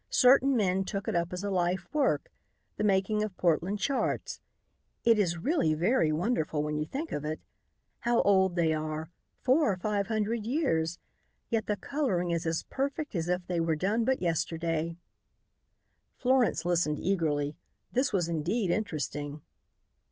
[0.09, 2.31] Certain men took it up as a life work,
[2.75, 4.41] the making of Portland charts.
[5.03, 7.39] It is really very wonderful, when you think of it.
[7.99, 9.11] How old they are,
[9.43, 10.97] four or five hundred years,
[11.51, 14.97] yet the coloring is as perfect as if they were done but yesterday."
[16.17, 17.55] Florence listened eagerly.
[17.91, 19.43] This was indeed interesting.